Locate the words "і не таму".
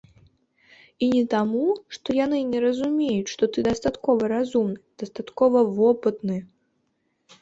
1.07-1.65